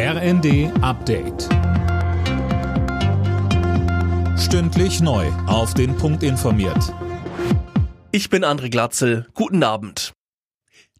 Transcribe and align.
RND 0.00 0.70
Update. 0.80 1.48
Stündlich 4.38 5.00
neu. 5.00 5.26
Auf 5.48 5.74
den 5.74 5.96
Punkt 5.96 6.22
informiert. 6.22 6.94
Ich 8.12 8.30
bin 8.30 8.44
André 8.44 8.70
Glatzel. 8.70 9.26
Guten 9.34 9.64
Abend. 9.64 10.12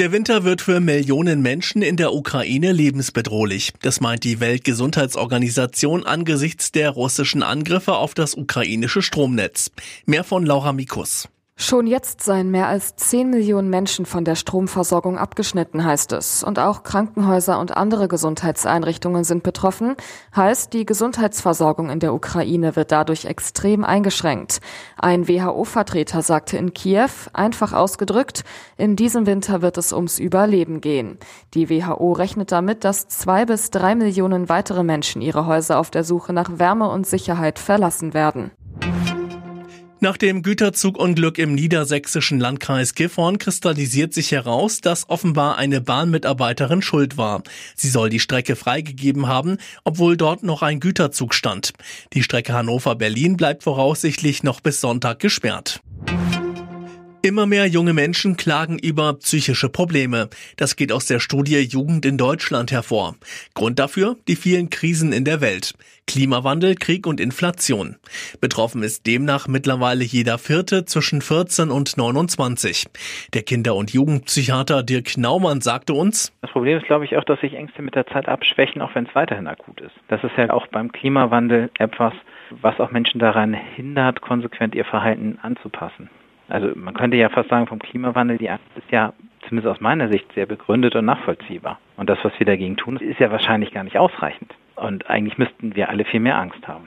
Der 0.00 0.10
Winter 0.10 0.42
wird 0.42 0.60
für 0.60 0.80
Millionen 0.80 1.40
Menschen 1.40 1.82
in 1.82 1.96
der 1.96 2.12
Ukraine 2.12 2.72
lebensbedrohlich. 2.72 3.74
Das 3.80 4.00
meint 4.00 4.24
die 4.24 4.40
Weltgesundheitsorganisation 4.40 6.04
angesichts 6.04 6.72
der 6.72 6.90
russischen 6.90 7.44
Angriffe 7.44 7.94
auf 7.94 8.14
das 8.14 8.34
ukrainische 8.34 9.02
Stromnetz. 9.02 9.70
Mehr 10.04 10.24
von 10.24 10.44
Laura 10.44 10.72
Mikus. 10.72 11.28
Schon 11.62 11.86
jetzt 11.86 12.22
seien 12.22 12.50
mehr 12.50 12.68
als 12.68 12.96
10 12.96 13.28
Millionen 13.28 13.68
Menschen 13.68 14.06
von 14.06 14.24
der 14.24 14.34
Stromversorgung 14.34 15.18
abgeschnitten, 15.18 15.84
heißt 15.84 16.12
es. 16.12 16.42
Und 16.42 16.58
auch 16.58 16.84
Krankenhäuser 16.84 17.60
und 17.60 17.76
andere 17.76 18.08
Gesundheitseinrichtungen 18.08 19.24
sind 19.24 19.42
betroffen. 19.42 19.94
Heißt, 20.34 20.72
die 20.72 20.86
Gesundheitsversorgung 20.86 21.90
in 21.90 22.00
der 22.00 22.14
Ukraine 22.14 22.76
wird 22.76 22.92
dadurch 22.92 23.26
extrem 23.26 23.84
eingeschränkt. 23.84 24.62
Ein 24.96 25.28
WHO-Vertreter 25.28 26.22
sagte 26.22 26.56
in 26.56 26.72
Kiew, 26.72 27.10
einfach 27.34 27.74
ausgedrückt, 27.74 28.42
in 28.78 28.96
diesem 28.96 29.26
Winter 29.26 29.60
wird 29.60 29.76
es 29.76 29.92
ums 29.92 30.18
Überleben 30.18 30.80
gehen. 30.80 31.18
Die 31.52 31.68
WHO 31.68 32.12
rechnet 32.12 32.52
damit, 32.52 32.84
dass 32.84 33.08
zwei 33.08 33.44
bis 33.44 33.70
drei 33.70 33.94
Millionen 33.94 34.48
weitere 34.48 34.82
Menschen 34.82 35.20
ihre 35.20 35.44
Häuser 35.44 35.78
auf 35.78 35.90
der 35.90 36.04
Suche 36.04 36.32
nach 36.32 36.58
Wärme 36.58 36.88
und 36.88 37.06
Sicherheit 37.06 37.58
verlassen 37.58 38.14
werden. 38.14 38.50
Nach 40.02 40.16
dem 40.16 40.42
Güterzugunglück 40.42 41.36
im 41.36 41.54
niedersächsischen 41.54 42.40
Landkreis 42.40 42.94
Gifhorn 42.94 43.36
kristallisiert 43.36 44.14
sich 44.14 44.32
heraus, 44.32 44.80
dass 44.80 45.10
offenbar 45.10 45.58
eine 45.58 45.82
Bahnmitarbeiterin 45.82 46.80
schuld 46.80 47.18
war. 47.18 47.42
Sie 47.76 47.90
soll 47.90 48.08
die 48.08 48.18
Strecke 48.18 48.56
freigegeben 48.56 49.26
haben, 49.26 49.58
obwohl 49.84 50.16
dort 50.16 50.42
noch 50.42 50.62
ein 50.62 50.80
Güterzug 50.80 51.34
stand. 51.34 51.74
Die 52.14 52.22
Strecke 52.22 52.54
Hannover-Berlin 52.54 53.36
bleibt 53.36 53.62
voraussichtlich 53.62 54.42
noch 54.42 54.62
bis 54.62 54.80
Sonntag 54.80 55.18
gesperrt. 55.18 55.82
Immer 57.22 57.44
mehr 57.44 57.66
junge 57.66 57.92
Menschen 57.92 58.38
klagen 58.38 58.78
über 58.78 59.12
psychische 59.12 59.68
Probleme. 59.68 60.30
Das 60.56 60.74
geht 60.74 60.90
aus 60.90 61.04
der 61.04 61.20
Studie 61.20 61.58
Jugend 61.60 62.06
in 62.06 62.16
Deutschland 62.16 62.72
hervor. 62.72 63.14
Grund 63.54 63.78
dafür 63.78 64.16
die 64.26 64.36
vielen 64.36 64.70
Krisen 64.70 65.12
in 65.12 65.26
der 65.26 65.42
Welt. 65.42 65.74
Klimawandel, 66.06 66.76
Krieg 66.76 67.06
und 67.06 67.20
Inflation. 67.20 67.96
Betroffen 68.40 68.82
ist 68.82 69.06
demnach 69.06 69.48
mittlerweile 69.48 70.02
jeder 70.02 70.38
Vierte 70.38 70.86
zwischen 70.86 71.20
14 71.20 71.70
und 71.70 71.98
29. 71.98 72.86
Der 73.34 73.42
Kinder- 73.42 73.74
und 73.74 73.92
Jugendpsychiater 73.92 74.82
Dirk 74.82 75.18
Naumann 75.18 75.60
sagte 75.60 75.92
uns, 75.92 76.32
Das 76.40 76.50
Problem 76.52 76.78
ist, 76.78 76.86
glaube 76.86 77.04
ich, 77.04 77.18
auch, 77.18 77.24
dass 77.24 77.38
sich 77.40 77.52
Ängste 77.52 77.82
mit 77.82 77.96
der 77.96 78.06
Zeit 78.06 78.28
abschwächen, 78.28 78.80
auch 78.80 78.94
wenn 78.94 79.04
es 79.04 79.14
weiterhin 79.14 79.46
akut 79.46 79.82
ist. 79.82 79.94
Das 80.08 80.24
ist 80.24 80.32
ja 80.38 80.48
auch 80.48 80.66
beim 80.68 80.90
Klimawandel 80.90 81.70
etwas, 81.78 82.14
was 82.62 82.80
auch 82.80 82.92
Menschen 82.92 83.18
daran 83.18 83.52
hindert, 83.52 84.22
konsequent 84.22 84.74
ihr 84.74 84.86
Verhalten 84.86 85.38
anzupassen. 85.42 86.08
Also 86.50 86.72
man 86.74 86.94
könnte 86.94 87.16
ja 87.16 87.28
fast 87.28 87.48
sagen, 87.48 87.68
vom 87.68 87.78
Klimawandel, 87.78 88.36
die 88.36 88.50
Angst 88.50 88.64
ist 88.76 88.90
ja 88.90 89.12
zumindest 89.48 89.72
aus 89.72 89.80
meiner 89.80 90.08
Sicht 90.08 90.26
sehr 90.34 90.46
begründet 90.46 90.96
und 90.96 91.04
nachvollziehbar. 91.04 91.78
Und 91.96 92.10
das, 92.10 92.18
was 92.22 92.32
wir 92.38 92.46
dagegen 92.46 92.76
tun, 92.76 92.96
ist 92.96 93.20
ja 93.20 93.30
wahrscheinlich 93.30 93.72
gar 93.72 93.84
nicht 93.84 93.96
ausreichend. 93.96 94.52
Und 94.74 95.08
eigentlich 95.08 95.38
müssten 95.38 95.76
wir 95.76 95.88
alle 95.88 96.04
viel 96.04 96.20
mehr 96.20 96.36
Angst 96.36 96.66
haben. 96.66 96.86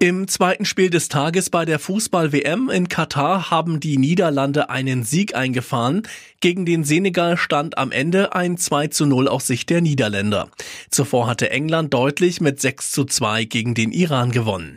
Im 0.00 0.26
zweiten 0.28 0.64
Spiel 0.64 0.90
des 0.90 1.08
Tages 1.08 1.50
bei 1.50 1.64
der 1.64 1.78
Fußball-WM 1.78 2.68
in 2.68 2.88
Katar 2.88 3.50
haben 3.50 3.80
die 3.80 3.96
Niederlande 3.96 4.68
einen 4.68 5.02
Sieg 5.02 5.34
eingefahren. 5.34 6.02
Gegen 6.40 6.66
den 6.66 6.84
Senegal 6.84 7.36
stand 7.36 7.78
am 7.78 7.90
Ende 7.90 8.34
ein 8.34 8.56
2 8.56 8.88
zu 8.88 9.06
0 9.06 9.28
aus 9.28 9.46
Sicht 9.46 9.70
der 9.70 9.80
Niederländer. 9.80 10.48
Zuvor 10.90 11.26
hatte 11.26 11.50
England 11.50 11.94
deutlich 11.94 12.40
mit 12.40 12.60
6 12.60 12.90
zu 12.90 13.04
2 13.04 13.44
gegen 13.44 13.74
den 13.74 13.92
Iran 13.92 14.30
gewonnen. 14.30 14.76